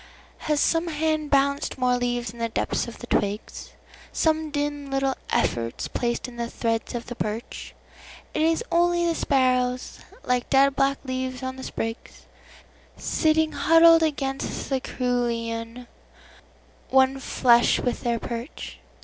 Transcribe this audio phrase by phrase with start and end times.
[0.49, 3.73] Has some hand balanced more leaves in the depths of the twigs?
[4.11, 9.99] Some dim little efforts placed in the threads of the birch?—It is only the sparrows,
[10.23, 12.25] like dead black leaves on the sprigs,
[12.97, 15.85] Sitting huddled against the cerulean,
[16.89, 18.79] one flesh with their perch.